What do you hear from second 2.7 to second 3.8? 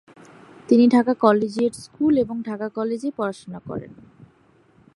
college এ পড়াশোনা